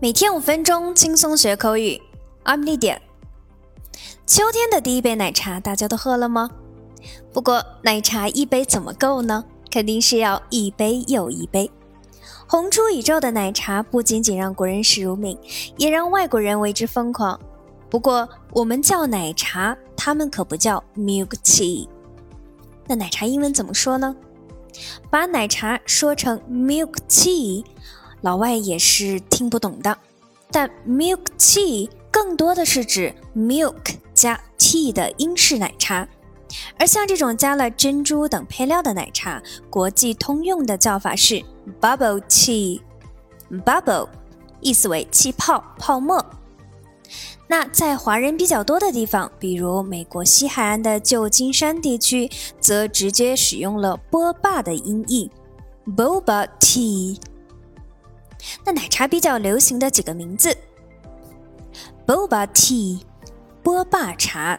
[0.00, 2.00] 每天五分钟，轻松学口语。
[2.44, 2.98] I'm Lydia。
[4.28, 6.48] 秋天的第一杯奶茶，大家都喝了吗？
[7.32, 9.44] 不过，奶茶一杯怎么够呢？
[9.72, 11.68] 肯定是要一杯又一杯。
[12.46, 15.36] 红出宇宙的奶茶不仅仅让国人视如命，
[15.76, 17.38] 也让外国人为之疯狂。
[17.90, 21.88] 不过，我们叫奶茶，他们可不叫 milk tea。
[22.86, 24.14] 那奶茶英文怎么说呢？
[25.10, 27.64] 把奶茶说成 milk tea。
[28.22, 29.96] 老外也是听不懂的，
[30.50, 36.08] 但 milk tea 更多的是指 milk 加 tea 的英式奶茶，
[36.78, 41.42] 而像这种加了珍珠等配料的奶茶，国际通用的叫法是
[41.80, 42.80] bubble tea。
[43.64, 44.08] bubble
[44.60, 46.24] 意思为气泡、泡沫。
[47.46, 52.28] 那在华人比较多的地方，比如美国西海岸的旧金山地区，
[52.60, 55.30] 则直接使用了波霸的音译
[55.96, 57.16] boba tea。
[58.64, 60.56] 那奶茶比较流行的几个名字
[62.06, 63.00] ：boba tea（
[63.62, 64.58] 波霸茶）、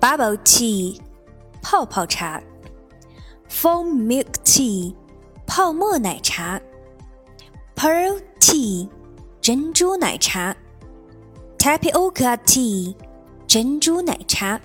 [0.00, 1.00] bubble tea（
[1.62, 2.42] 泡泡茶）、
[3.50, 4.94] foam milk tea（
[5.46, 6.60] 泡沫奶茶）、
[7.76, 8.88] pearl tea（
[9.40, 10.56] 珍珠奶茶）、
[11.58, 12.94] tapioca tea（
[13.46, 14.60] 珍珠奶茶）。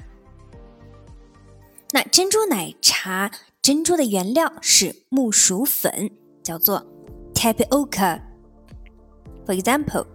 [1.92, 6.10] 那珍珠奶茶，珍珠的原料是木薯粉，
[6.42, 6.93] 叫做。
[7.43, 8.21] tapioca.
[9.47, 10.07] For example,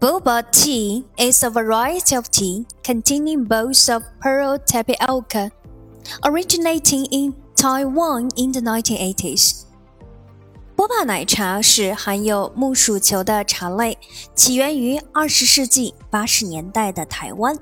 [0.00, 5.50] boba tea is a variety of tea containing bowls of pearl tapioca,
[6.24, 9.64] originating in Taiwan in the 1980s.
[10.76, 13.98] 波霸奶茶是含有木薯球的茶类，
[14.34, 17.54] 起源于二十世纪八十年代的台湾。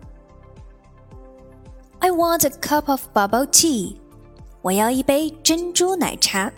[1.99, 3.97] I want a cup of bubble tea.
[4.63, 6.53] 我要一杯珍珠奶茶。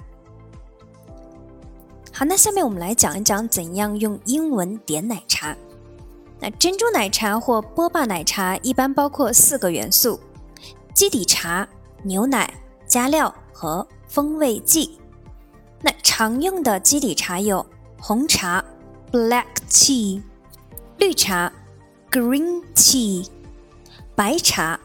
[2.18, 5.54] 好，那下面我们来讲一讲怎样用英文点奶茶。
[6.40, 10.18] 那珍珠奶茶或波霸奶茶一般包括四个元素：
[10.94, 11.68] 基底茶、
[12.04, 12.54] 牛奶、
[12.88, 14.98] 加料和风味剂。
[15.82, 17.66] 那常用的基底茶有
[18.00, 18.64] 红茶
[19.12, 20.22] （black tea）、
[20.98, 21.52] 绿茶
[22.10, 23.28] （green tea）、
[24.16, 24.80] 白茶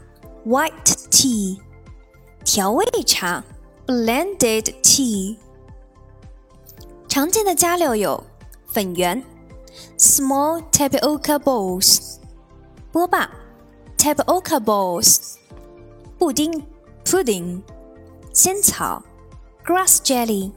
[0.45, 0.73] （white
[1.13, 1.61] tea）、
[2.45, 3.45] 调味茶
[3.87, 5.37] （blended tea）。
[7.11, 8.23] 常见的加料有
[8.69, 9.21] 粉圆
[9.99, 12.19] （small tapioca balls）、
[12.93, 13.29] 波霸
[13.99, 15.35] （tapioca balls）、
[16.17, 16.65] 布丁
[17.05, 17.61] （pudding）、
[18.33, 19.03] 仙草
[19.67, 20.53] （grass jelly）、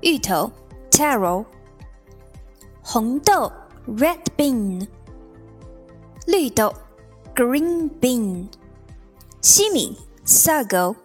[0.00, 0.50] 芋头
[0.90, 1.44] （taro）、
[2.80, 3.52] 红豆
[3.86, 4.88] （red bean）、
[6.26, 6.72] 绿豆
[7.34, 8.48] （green bean）、
[9.42, 9.94] 西米
[10.24, 10.96] （sago）、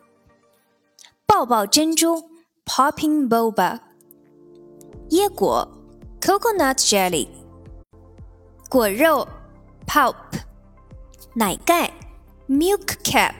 [1.25, 2.23] 爆爆珍珠
[2.65, 3.90] （popping boba）。
[5.11, 5.67] 椰果
[6.21, 7.27] （coconut jelly）、
[8.69, 9.27] 果肉
[9.85, 10.15] （pulp）、
[11.33, 11.91] 奶盖
[12.47, 13.35] （milk cap）、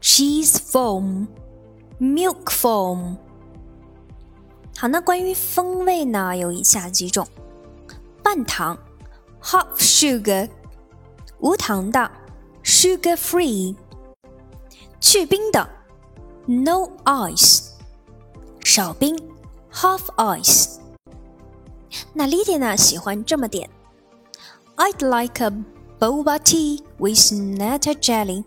[0.00, 1.28] cheese foam、
[2.00, 3.16] milk foam。
[4.76, 7.24] 好，那关于风味呢，有以下几种：
[8.24, 8.76] 半糖
[9.40, 10.50] （half sugar）、
[11.38, 12.10] 无糖的
[12.64, 13.76] （sugar free）、
[15.00, 15.68] 去冰的
[16.46, 17.68] （no ice）、
[18.64, 19.16] 少冰。
[19.76, 20.78] Half ice。
[22.14, 23.68] 那 Lydia 呢喜欢这么点
[24.76, 25.52] ：I'd like a
[25.98, 28.44] boba tea with nata jelly,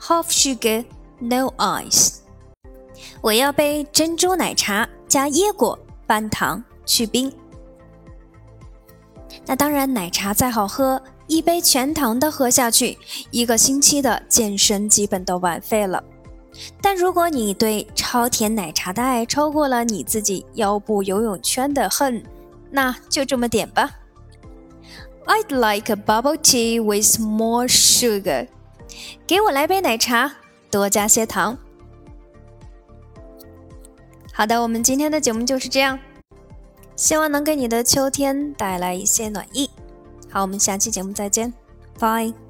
[0.00, 0.84] half sugar,
[1.20, 2.16] no ice。
[3.20, 7.32] 我要杯珍珠奶茶加椰果，半糖，去冰。
[9.46, 12.98] 那当然，奶茶再好喝，一杯全糖的喝下去，
[13.30, 16.02] 一个星期的健身基本都白费了。
[16.80, 22.22] 但如果你对超甜奶茶的爱超过了你自己腰部游泳圈的恨，
[22.70, 23.90] 那就这么点吧。
[25.26, 28.48] I'd like a bubble tea with more sugar。
[29.26, 30.32] 给我来杯奶茶，
[30.70, 31.56] 多加些糖。
[34.34, 35.98] 好的，我们今天的节目就是这样，
[36.96, 39.70] 希望能给你的秋天带来一些暖意。
[40.30, 41.52] 好，我们下期节目再见
[41.98, 42.41] ，，Bye。